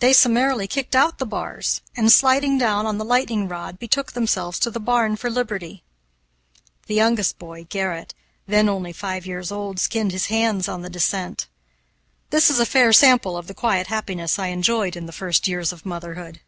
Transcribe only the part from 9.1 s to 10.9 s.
years old, skinned his hands in the